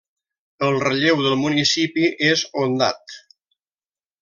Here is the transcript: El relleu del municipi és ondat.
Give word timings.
El 0.67 0.77
relleu 0.83 1.21
del 1.25 1.37
municipi 1.41 2.09
és 2.31 2.47
ondat. 2.65 3.17